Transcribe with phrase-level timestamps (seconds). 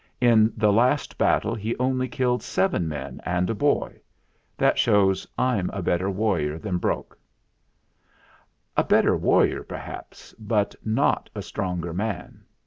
[0.19, 3.99] In the last battle he only killed seven men and a boy.
[4.57, 7.19] That shows I'm a better warrior than Brok."
[8.75, 12.43] "A better warrior, perhaps; but not a stronger man.